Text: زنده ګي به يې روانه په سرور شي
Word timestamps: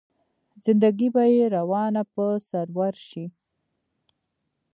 زنده 0.63 0.89
ګي 0.97 1.09
به 1.13 1.23
يې 1.35 1.45
روانه 1.57 2.03
په 2.13 2.25
سرور 2.47 2.95
شي 3.07 3.25